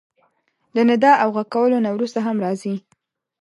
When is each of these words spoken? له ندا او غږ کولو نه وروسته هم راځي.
له 0.75 0.81
ندا 0.89 1.11
او 1.23 1.29
غږ 1.35 1.47
کولو 1.53 1.77
نه 1.85 1.89
وروسته 1.93 2.19
هم 2.25 2.37
راځي. 2.45 2.75